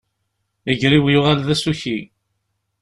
[0.71, 1.99] Iger-iw yuɣal d asuki.